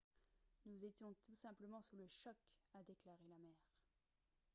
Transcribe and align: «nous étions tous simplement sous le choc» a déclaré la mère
«nous 0.65 0.83
étions 0.83 1.13
tous 1.21 1.35
simplement 1.35 1.83
sous 1.83 1.95
le 1.95 2.07
choc» 2.07 2.35
a 2.73 2.81
déclaré 2.81 3.23
la 3.29 3.35
mère 3.37 3.61